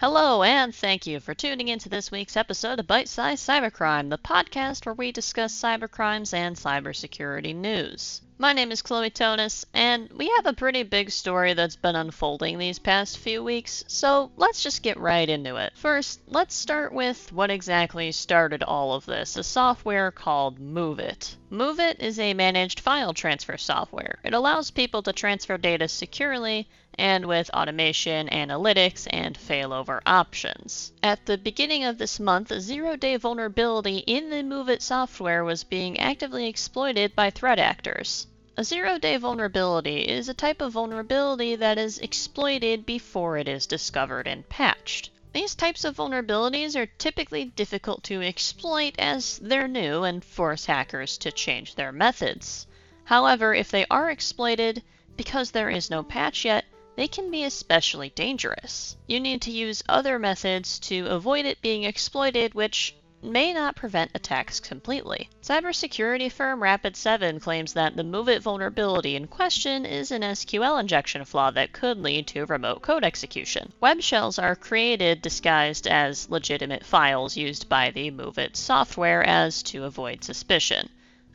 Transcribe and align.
Hello, 0.00 0.42
and 0.42 0.74
thank 0.74 1.06
you 1.06 1.20
for 1.20 1.34
tuning 1.34 1.68
in 1.68 1.78
to 1.80 1.90
this 1.90 2.10
week's 2.10 2.34
episode 2.34 2.78
of 2.78 2.86
Bite 2.86 3.06
Size 3.06 3.38
Cybercrime, 3.38 4.08
the 4.08 4.16
podcast 4.16 4.86
where 4.86 4.94
we 4.94 5.12
discuss 5.12 5.52
cybercrimes 5.52 6.32
and 6.32 6.56
cybersecurity 6.56 7.54
news. 7.54 8.22
My 8.40 8.54
name 8.54 8.72
is 8.72 8.80
Chloe 8.80 9.10
Tonis, 9.10 9.66
and 9.74 10.08
we 10.14 10.32
have 10.36 10.46
a 10.46 10.54
pretty 10.54 10.82
big 10.82 11.10
story 11.10 11.52
that's 11.52 11.76
been 11.76 11.94
unfolding 11.94 12.56
these 12.56 12.78
past 12.78 13.18
few 13.18 13.44
weeks, 13.44 13.84
so 13.86 14.32
let's 14.38 14.62
just 14.62 14.82
get 14.82 14.98
right 14.98 15.28
into 15.28 15.56
it. 15.56 15.74
First, 15.76 16.20
let's 16.26 16.54
start 16.54 16.94
with 16.94 17.30
what 17.34 17.50
exactly 17.50 18.10
started 18.12 18.62
all 18.62 18.94
of 18.94 19.04
this 19.04 19.36
a 19.36 19.42
software 19.42 20.10
called 20.10 20.58
MOVEit. 20.58 21.36
MOVEit 21.50 22.00
is 22.00 22.18
a 22.18 22.32
managed 22.32 22.80
file 22.80 23.12
transfer 23.12 23.58
software. 23.58 24.20
It 24.24 24.32
allows 24.32 24.70
people 24.70 25.02
to 25.02 25.12
transfer 25.12 25.58
data 25.58 25.86
securely 25.86 26.66
and 26.98 27.26
with 27.26 27.50
automation, 27.50 28.28
analytics, 28.28 29.06
and 29.10 29.38
failover 29.38 30.00
options. 30.06 30.92
At 31.02 31.26
the 31.26 31.36
beginning 31.36 31.84
of 31.84 31.98
this 31.98 32.18
month, 32.18 32.50
a 32.50 32.60
zero 32.60 32.96
day 32.96 33.16
vulnerability 33.16 33.98
in 33.98 34.30
the 34.30 34.42
MOVEit 34.42 34.80
software 34.80 35.44
was 35.44 35.62
being 35.62 36.00
actively 36.00 36.46
exploited 36.48 37.14
by 37.14 37.28
threat 37.28 37.58
actors. 37.58 38.26
A 38.60 38.62
zero 38.62 38.98
day 38.98 39.16
vulnerability 39.16 40.02
is 40.02 40.28
a 40.28 40.34
type 40.34 40.60
of 40.60 40.72
vulnerability 40.72 41.56
that 41.56 41.78
is 41.78 41.98
exploited 41.98 42.84
before 42.84 43.38
it 43.38 43.48
is 43.48 43.66
discovered 43.66 44.26
and 44.26 44.46
patched. 44.50 45.08
These 45.32 45.54
types 45.54 45.82
of 45.82 45.96
vulnerabilities 45.96 46.76
are 46.76 46.84
typically 46.84 47.46
difficult 47.46 48.04
to 48.04 48.20
exploit 48.20 48.96
as 48.98 49.38
they're 49.38 49.66
new 49.66 50.02
and 50.02 50.22
force 50.22 50.66
hackers 50.66 51.16
to 51.20 51.32
change 51.32 51.74
their 51.74 51.90
methods. 51.90 52.66
However, 53.04 53.54
if 53.54 53.70
they 53.70 53.86
are 53.90 54.10
exploited, 54.10 54.82
because 55.16 55.52
there 55.52 55.70
is 55.70 55.88
no 55.88 56.02
patch 56.02 56.44
yet, 56.44 56.66
they 56.96 57.08
can 57.08 57.30
be 57.30 57.44
especially 57.44 58.10
dangerous. 58.10 58.94
You 59.06 59.20
need 59.20 59.40
to 59.40 59.50
use 59.50 59.82
other 59.88 60.18
methods 60.18 60.78
to 60.80 61.06
avoid 61.06 61.46
it 61.46 61.62
being 61.62 61.84
exploited, 61.84 62.52
which 62.52 62.94
may 63.22 63.52
not 63.52 63.76
prevent 63.76 64.10
attacks 64.14 64.60
completely. 64.60 65.28
Cybersecurity 65.42 66.32
firm 66.32 66.60
Rapid7 66.60 67.40
claims 67.40 67.74
that 67.74 67.96
the 67.96 68.02
MOVEit 68.02 68.40
vulnerability 68.40 69.14
in 69.14 69.26
question 69.26 69.84
is 69.84 70.10
an 70.10 70.22
SQL 70.22 70.80
injection 70.80 71.24
flaw 71.24 71.50
that 71.50 71.72
could 71.72 71.98
lead 71.98 72.26
to 72.28 72.46
remote 72.46 72.82
code 72.82 73.04
execution. 73.04 73.72
Web 73.80 74.00
shells 74.00 74.38
are 74.38 74.56
created 74.56 75.22
disguised 75.22 75.86
as 75.86 76.30
legitimate 76.30 76.84
files 76.84 77.36
used 77.36 77.68
by 77.68 77.90
the 77.90 78.10
MOVEit 78.10 78.56
software 78.56 79.22
as 79.22 79.62
to 79.64 79.84
avoid 79.84 80.24
suspicion. 80.24 80.88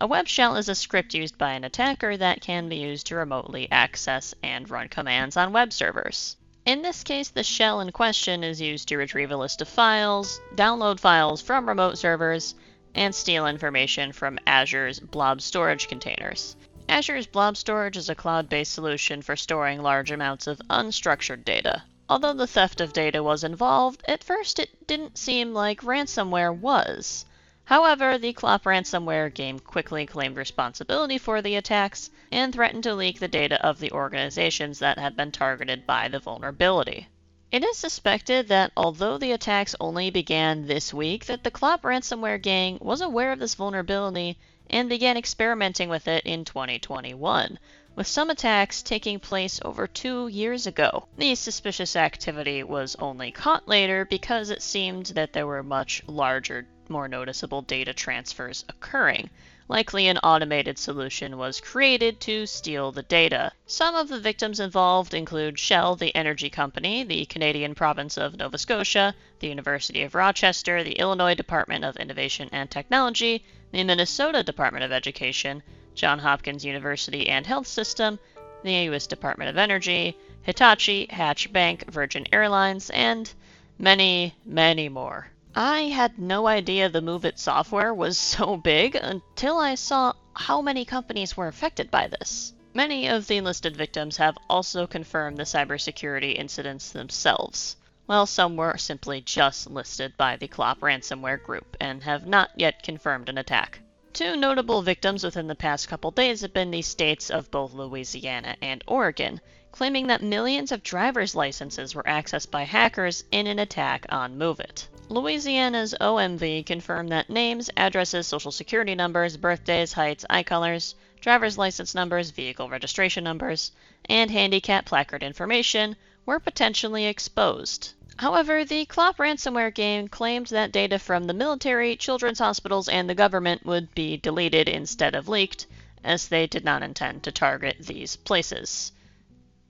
A 0.00 0.06
web 0.06 0.28
shell 0.28 0.56
is 0.56 0.68
a 0.68 0.74
script 0.74 1.14
used 1.14 1.38
by 1.38 1.52
an 1.52 1.64
attacker 1.64 2.16
that 2.16 2.40
can 2.40 2.68
be 2.68 2.76
used 2.76 3.06
to 3.08 3.16
remotely 3.16 3.68
access 3.70 4.34
and 4.42 4.70
run 4.70 4.88
commands 4.88 5.36
on 5.36 5.52
web 5.52 5.72
servers. 5.72 6.36
In 6.68 6.82
this 6.82 7.02
case, 7.02 7.30
the 7.30 7.42
shell 7.42 7.80
in 7.80 7.92
question 7.92 8.44
is 8.44 8.60
used 8.60 8.88
to 8.88 8.98
retrieve 8.98 9.30
a 9.30 9.38
list 9.38 9.62
of 9.62 9.68
files, 9.68 10.38
download 10.54 11.00
files 11.00 11.40
from 11.40 11.66
remote 11.66 11.96
servers, 11.96 12.54
and 12.94 13.14
steal 13.14 13.46
information 13.46 14.12
from 14.12 14.38
Azure's 14.46 15.00
blob 15.00 15.40
storage 15.40 15.88
containers. 15.88 16.56
Azure's 16.86 17.26
blob 17.26 17.56
storage 17.56 17.96
is 17.96 18.10
a 18.10 18.14
cloud 18.14 18.50
based 18.50 18.74
solution 18.74 19.22
for 19.22 19.34
storing 19.34 19.80
large 19.80 20.10
amounts 20.10 20.46
of 20.46 20.60
unstructured 20.68 21.42
data. 21.42 21.84
Although 22.06 22.34
the 22.34 22.46
theft 22.46 22.82
of 22.82 22.92
data 22.92 23.22
was 23.22 23.44
involved, 23.44 24.02
at 24.06 24.22
first 24.22 24.58
it 24.58 24.86
didn't 24.86 25.16
seem 25.16 25.54
like 25.54 25.80
ransomware 25.80 26.54
was. 26.54 27.24
However, 27.68 28.16
the 28.16 28.32
Clop 28.32 28.64
ransomware 28.64 29.28
game 29.34 29.58
quickly 29.58 30.06
claimed 30.06 30.38
responsibility 30.38 31.18
for 31.18 31.42
the 31.42 31.54
attacks 31.54 32.08
and 32.32 32.50
threatened 32.50 32.84
to 32.84 32.94
leak 32.94 33.20
the 33.20 33.28
data 33.28 33.62
of 33.62 33.78
the 33.78 33.92
organizations 33.92 34.78
that 34.78 34.98
had 34.98 35.14
been 35.14 35.32
targeted 35.32 35.86
by 35.86 36.08
the 36.08 36.18
vulnerability. 36.18 37.08
It 37.52 37.62
is 37.62 37.76
suspected 37.76 38.48
that 38.48 38.72
although 38.74 39.18
the 39.18 39.32
attacks 39.32 39.76
only 39.78 40.08
began 40.08 40.66
this 40.66 40.94
week, 40.94 41.26
that 41.26 41.44
the 41.44 41.50
Clop 41.50 41.82
ransomware 41.82 42.40
gang 42.40 42.78
was 42.80 43.02
aware 43.02 43.32
of 43.32 43.38
this 43.38 43.54
vulnerability 43.54 44.38
and 44.70 44.88
began 44.88 45.18
experimenting 45.18 45.90
with 45.90 46.08
it 46.08 46.24
in 46.24 46.46
2021, 46.46 47.58
with 47.94 48.06
some 48.06 48.30
attacks 48.30 48.82
taking 48.82 49.20
place 49.20 49.60
over 49.62 49.86
two 49.86 50.28
years 50.28 50.66
ago. 50.66 51.06
The 51.18 51.34
suspicious 51.34 51.96
activity 51.96 52.62
was 52.62 52.96
only 52.98 53.30
caught 53.30 53.68
later 53.68 54.06
because 54.06 54.48
it 54.48 54.62
seemed 54.62 55.08
that 55.08 55.34
there 55.34 55.46
were 55.46 55.62
much 55.62 56.02
larger 56.06 56.66
more 56.88 57.08
noticeable 57.08 57.62
data 57.62 57.92
transfers 57.92 58.64
occurring. 58.68 59.30
Likely, 59.68 60.08
an 60.08 60.16
automated 60.18 60.78
solution 60.78 61.36
was 61.36 61.60
created 61.60 62.20
to 62.20 62.46
steal 62.46 62.90
the 62.90 63.02
data. 63.02 63.52
Some 63.66 63.94
of 63.94 64.08
the 64.08 64.18
victims 64.18 64.60
involved 64.60 65.12
include 65.12 65.58
Shell, 65.58 65.96
the 65.96 66.14
energy 66.14 66.48
company, 66.48 67.04
the 67.04 67.26
Canadian 67.26 67.74
province 67.74 68.16
of 68.16 68.36
Nova 68.36 68.56
Scotia, 68.56 69.14
the 69.40 69.48
University 69.48 70.02
of 70.02 70.14
Rochester, 70.14 70.82
the 70.82 70.98
Illinois 70.98 71.34
Department 71.34 71.84
of 71.84 71.96
Innovation 71.96 72.48
and 72.50 72.70
Technology, 72.70 73.44
the 73.70 73.84
Minnesota 73.84 74.42
Department 74.42 74.84
of 74.84 74.92
Education, 74.92 75.62
Johns 75.94 76.22
Hopkins 76.22 76.64
University 76.64 77.28
and 77.28 77.46
Health 77.46 77.66
System, 77.66 78.18
the 78.62 78.72
U.S. 78.72 79.06
Department 79.06 79.50
of 79.50 79.58
Energy, 79.58 80.16
Hitachi, 80.42 81.08
Hatch 81.10 81.52
Bank, 81.52 81.90
Virgin 81.90 82.26
Airlines, 82.32 82.88
and 82.90 83.30
many, 83.78 84.34
many 84.46 84.88
more. 84.88 85.30
I 85.56 85.84
had 85.84 86.18
no 86.18 86.46
idea 86.46 86.90
the 86.90 87.00
MOVEit 87.00 87.38
software 87.38 87.94
was 87.94 88.18
so 88.18 88.58
big 88.58 88.94
until 88.94 89.56
I 89.56 89.76
saw 89.76 90.12
how 90.34 90.60
many 90.60 90.84
companies 90.84 91.38
were 91.38 91.48
affected 91.48 91.90
by 91.90 92.06
this. 92.06 92.52
Many 92.74 93.08
of 93.08 93.26
the 93.26 93.40
listed 93.40 93.74
victims 93.74 94.18
have 94.18 94.36
also 94.50 94.86
confirmed 94.86 95.38
the 95.38 95.44
cybersecurity 95.44 96.36
incidents 96.36 96.92
themselves, 96.92 97.76
while 98.04 98.26
some 98.26 98.56
were 98.56 98.76
simply 98.76 99.22
just 99.22 99.70
listed 99.70 100.18
by 100.18 100.36
the 100.36 100.48
Clop 100.48 100.80
ransomware 100.80 101.42
group 101.42 101.78
and 101.80 102.02
have 102.02 102.26
not 102.26 102.50
yet 102.54 102.82
confirmed 102.82 103.30
an 103.30 103.38
attack. 103.38 103.80
Two 104.12 104.36
notable 104.36 104.82
victims 104.82 105.24
within 105.24 105.46
the 105.46 105.54
past 105.54 105.88
couple 105.88 106.10
days 106.10 106.42
have 106.42 106.52
been 106.52 106.70
the 106.70 106.82
states 106.82 107.30
of 107.30 107.50
both 107.50 107.72
Louisiana 107.72 108.54
and 108.60 108.84
Oregon, 108.86 109.40
claiming 109.72 110.08
that 110.08 110.22
millions 110.22 110.72
of 110.72 110.82
driver's 110.82 111.34
licenses 111.34 111.94
were 111.94 112.02
accessed 112.02 112.50
by 112.50 112.64
hackers 112.64 113.24
in 113.32 113.46
an 113.46 113.58
attack 113.58 114.04
on 114.10 114.36
MOVEit. 114.36 114.88
Louisiana's 115.10 115.94
OMV 115.98 116.66
confirmed 116.66 117.08
that 117.12 117.30
names, 117.30 117.70
addresses, 117.78 118.26
social 118.26 118.52
security 118.52 118.94
numbers, 118.94 119.38
birthdays, 119.38 119.94
heights, 119.94 120.26
eye 120.28 120.42
colors, 120.42 120.94
driver's 121.22 121.56
license 121.56 121.94
numbers, 121.94 122.30
vehicle 122.30 122.68
registration 122.68 123.24
numbers, 123.24 123.72
and 124.04 124.30
handicap 124.30 124.84
placard 124.84 125.22
information 125.22 125.96
were 126.26 126.38
potentially 126.38 127.06
exposed. 127.06 127.94
However, 128.18 128.66
the 128.66 128.84
Clop 128.84 129.16
ransomware 129.16 129.74
game 129.74 130.08
claimed 130.08 130.48
that 130.48 130.72
data 130.72 130.98
from 130.98 131.24
the 131.24 131.32
military, 131.32 131.96
children's 131.96 132.40
hospitals, 132.40 132.86
and 132.86 133.08
the 133.08 133.14
government 133.14 133.64
would 133.64 133.94
be 133.94 134.18
deleted 134.18 134.68
instead 134.68 135.14
of 135.14 135.26
leaked, 135.26 135.66
as 136.04 136.28
they 136.28 136.46
did 136.46 136.64
not 136.64 136.82
intend 136.82 137.22
to 137.22 137.32
target 137.32 137.76
these 137.80 138.16
places, 138.16 138.92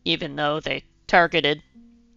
even 0.04 0.34
though 0.34 0.59
they 0.59 0.82
targeted 1.06 1.62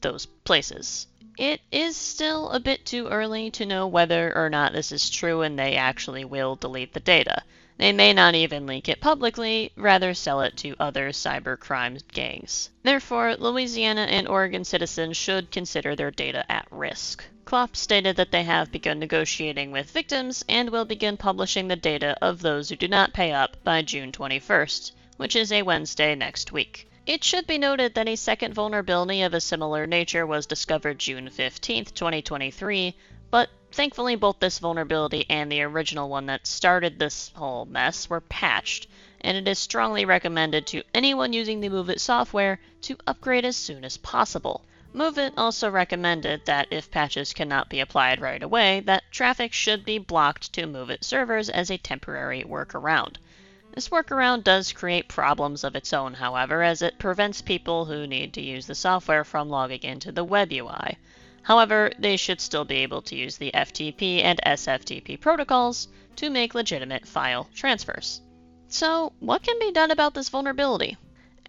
those 0.01 0.25
places. 0.25 1.05
It 1.37 1.61
is 1.71 1.95
still 1.95 2.49
a 2.49 2.59
bit 2.59 2.85
too 2.85 3.07
early 3.07 3.49
to 3.51 3.65
know 3.65 3.87
whether 3.87 4.35
or 4.35 4.49
not 4.49 4.73
this 4.73 4.91
is 4.91 5.09
true 5.09 5.41
and 5.41 5.57
they 5.57 5.75
actually 5.75 6.25
will 6.25 6.55
delete 6.55 6.93
the 6.93 6.99
data. 6.99 7.43
They 7.77 7.93
may 7.93 8.13
not 8.13 8.35
even 8.35 8.67
leak 8.67 8.89
it 8.89 9.01
publicly, 9.01 9.71
rather 9.75 10.13
sell 10.13 10.41
it 10.41 10.55
to 10.57 10.75
other 10.79 11.09
cybercrime 11.09 11.99
gangs. 12.11 12.69
Therefore, 12.83 13.35
Louisiana 13.37 14.01
and 14.01 14.27
Oregon 14.27 14.65
citizens 14.65 15.17
should 15.17 15.51
consider 15.51 15.95
their 15.95 16.11
data 16.11 16.45
at 16.51 16.67
risk. 16.69 17.23
Clop 17.45 17.75
stated 17.75 18.17
that 18.17 18.31
they 18.31 18.43
have 18.43 18.71
begun 18.71 18.99
negotiating 18.99 19.71
with 19.71 19.89
victims 19.89 20.45
and 20.47 20.69
will 20.69 20.85
begin 20.85 21.17
publishing 21.17 21.69
the 21.69 21.75
data 21.75 22.15
of 22.21 22.41
those 22.41 22.69
who 22.69 22.75
do 22.75 22.87
not 22.87 23.13
pay 23.13 23.31
up 23.31 23.57
by 23.63 23.81
June 23.81 24.11
21st, 24.11 24.91
which 25.17 25.35
is 25.35 25.51
a 25.51 25.63
Wednesday 25.63 26.13
next 26.13 26.51
week. 26.51 26.87
It 27.07 27.23
should 27.23 27.47
be 27.47 27.57
noted 27.57 27.95
that 27.95 28.07
a 28.07 28.15
second 28.15 28.53
vulnerability 28.53 29.23
of 29.23 29.33
a 29.33 29.41
similar 29.41 29.87
nature 29.87 30.23
was 30.23 30.45
discovered 30.45 30.99
June 30.99 31.31
15, 31.31 31.85
2023, 31.85 32.95
but 33.31 33.49
thankfully 33.71 34.15
both 34.15 34.39
this 34.39 34.59
vulnerability 34.59 35.25
and 35.27 35.51
the 35.51 35.63
original 35.63 36.09
one 36.09 36.27
that 36.27 36.45
started 36.45 36.99
this 36.99 37.29
whole 37.29 37.65
mess 37.65 38.07
were 38.07 38.21
patched, 38.21 38.85
and 39.19 39.35
it 39.35 39.47
is 39.47 39.57
strongly 39.57 40.05
recommended 40.05 40.67
to 40.67 40.83
anyone 40.93 41.33
using 41.33 41.59
the 41.59 41.69
MOVEit 41.69 41.99
software 41.99 42.59
to 42.81 42.95
upgrade 43.07 43.45
as 43.45 43.57
soon 43.57 43.83
as 43.83 43.97
possible. 43.97 44.63
MOVEit 44.93 45.33
also 45.37 45.71
recommended 45.71 46.45
that 46.45 46.67
if 46.69 46.91
patches 46.91 47.33
cannot 47.33 47.67
be 47.67 47.79
applied 47.79 48.21
right 48.21 48.43
away, 48.43 48.79
that 48.81 49.11
traffic 49.11 49.53
should 49.53 49.83
be 49.83 49.97
blocked 49.97 50.53
to 50.53 50.67
MOVEit 50.67 51.03
servers 51.03 51.49
as 51.49 51.71
a 51.71 51.79
temporary 51.79 52.43
workaround. 52.43 53.15
This 53.73 53.87
workaround 53.87 54.43
does 54.43 54.73
create 54.73 55.07
problems 55.07 55.63
of 55.63 55.77
its 55.77 55.93
own, 55.93 56.15
however, 56.15 56.61
as 56.61 56.81
it 56.81 56.99
prevents 56.99 57.41
people 57.41 57.85
who 57.85 58.05
need 58.05 58.33
to 58.33 58.41
use 58.41 58.67
the 58.67 58.75
software 58.75 59.23
from 59.23 59.47
logging 59.47 59.83
into 59.83 60.11
the 60.11 60.25
web 60.25 60.51
UI. 60.51 60.97
However, 61.43 61.89
they 61.97 62.17
should 62.17 62.41
still 62.41 62.65
be 62.65 62.79
able 62.79 63.01
to 63.03 63.15
use 63.15 63.37
the 63.37 63.49
FTP 63.53 64.23
and 64.23 64.41
SFTP 64.45 65.17
protocols 65.17 65.87
to 66.17 66.29
make 66.29 66.53
legitimate 66.53 67.07
file 67.07 67.47
transfers. 67.55 68.19
So, 68.67 69.13
what 69.19 69.41
can 69.41 69.57
be 69.57 69.71
done 69.71 69.91
about 69.91 70.15
this 70.15 70.27
vulnerability? 70.27 70.97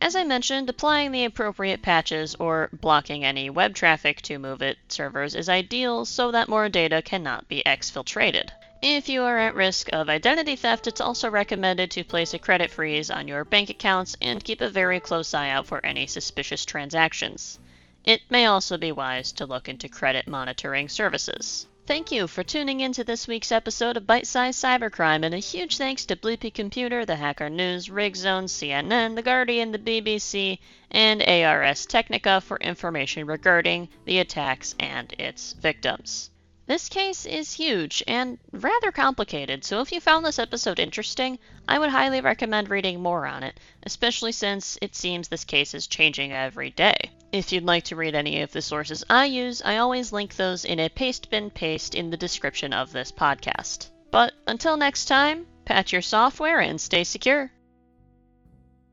As 0.01 0.15
I 0.15 0.23
mentioned, 0.23 0.71
applying 0.71 1.11
the 1.11 1.25
appropriate 1.25 1.83
patches 1.83 2.37
or 2.37 2.71
blocking 2.73 3.25
any 3.25 3.51
web 3.51 3.75
traffic 3.75 4.23
to 4.23 4.39
MOVEit 4.39 4.77
servers 4.87 5.35
is 5.35 5.49
ideal 5.49 6.05
so 6.05 6.31
that 6.31 6.49
more 6.49 6.69
data 6.69 7.03
cannot 7.03 7.49
be 7.49 7.65
exfiltrated. 7.67 8.51
If 8.84 9.08
you 9.08 9.23
are 9.23 9.38
at 9.38 9.55
risk 9.55 9.90
of 9.93 10.08
identity 10.08 10.56
theft, 10.56 10.88
it's 10.88 11.00
also 11.00 11.31
recommended 11.31 11.93
to 11.93 12.02
place 12.02 12.34
a 12.34 12.38
credit 12.40 12.69
freeze 12.69 13.12
on 13.12 13.29
your 13.29 13.44
bank 13.44 13.70
accounts 13.70 14.17
and 14.20 14.43
keep 14.43 14.61
a 14.61 14.69
very 14.69 14.99
close 14.99 15.34
eye 15.34 15.50
out 15.50 15.69
for 15.69 15.87
any 15.87 16.08
suspicious 16.08 16.64
transactions. 16.64 17.61
It 18.05 18.23
may 18.29 18.46
also 18.46 18.76
be 18.76 18.90
wise 18.90 19.31
to 19.34 19.46
look 19.46 19.69
into 19.69 19.88
credit 19.88 20.26
monitoring 20.26 20.88
services. 20.88 21.69
Thank 21.87 22.11
you 22.11 22.26
for 22.26 22.43
tuning 22.43 22.81
in 22.81 22.93
to 22.94 23.05
this 23.05 23.29
week's 23.29 23.52
episode 23.52 23.96
of 23.96 24.05
Bite 24.08 24.26
Size 24.26 24.56
Cybercrime, 24.56 25.25
and 25.25 25.32
a 25.32 25.38
huge 25.38 25.76
thanks 25.76 26.05
to 26.06 26.17
Bleeping 26.17 26.52
Computer, 26.52 27.06
the 27.06 27.14
Hacker 27.14 27.50
News, 27.50 27.87
RigZone, 27.87 28.49
CNN, 28.49 29.14
The 29.14 29.23
Guardian, 29.23 29.70
the 29.70 29.78
BBC, 29.78 30.58
and 30.90 31.23
ARS 31.23 31.87
Technica 31.87 32.40
for 32.40 32.56
information 32.56 33.28
regarding 33.28 33.90
the 34.06 34.19
attacks 34.19 34.75
and 34.81 35.12
its 35.20 35.52
victims. 35.52 36.31
This 36.73 36.89
case 36.89 37.27
is 37.27 37.53
huge 37.53 38.03
and 38.09 38.39
rather 38.51 38.91
complicated, 38.91 39.63
so 39.63 39.83
if 39.83 39.93
you 39.93 40.01
found 40.01 40.25
this 40.25 40.39
episode 40.39 40.79
interesting, 40.79 41.39
I 41.69 41.79
would 41.79 41.91
highly 41.91 42.23
recommend 42.23 42.71
reading 42.71 43.03
more 43.03 43.27
on 43.27 43.43
it, 43.43 43.61
especially 43.83 44.33
since 44.33 44.79
it 44.81 44.97
seems 44.97 45.29
this 45.29 45.45
case 45.45 45.75
is 45.75 45.87
changing 45.87 46.33
every 46.33 46.71
day. 46.71 47.11
If 47.31 47.53
you'd 47.53 47.67
like 47.67 47.85
to 47.85 47.97
read 47.97 48.15
any 48.15 48.41
of 48.41 48.53
the 48.53 48.63
sources 48.63 49.05
I 49.11 49.27
use, 49.27 49.61
I 49.63 49.77
always 49.77 50.15
link 50.15 50.35
those 50.35 50.65
in 50.65 50.81
a 50.81 50.89
paste 50.89 51.29
bin 51.29 51.51
paste 51.51 51.95
in 51.95 52.09
the 52.09 52.17
description 52.17 52.73
of 52.73 52.91
this 52.91 53.13
podcast. 53.13 53.91
But 54.11 54.33
until 54.47 54.79
next 54.79 55.05
time, 55.05 55.47
patch 55.67 55.93
your 55.93 56.01
software 56.01 56.61
and 56.61 56.81
stay 56.81 57.05
secure. 57.05 57.53